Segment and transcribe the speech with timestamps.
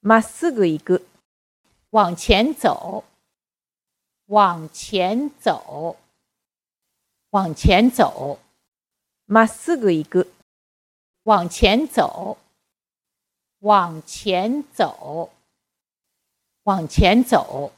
[0.00, 1.02] 马四个一个。
[1.90, 3.04] 往前走
[4.26, 5.96] 往前走
[7.30, 8.38] 往前走。
[9.24, 10.26] 马四个一个。
[11.22, 12.38] 往前走
[13.60, 15.32] 往前走
[16.62, 17.72] 往前走。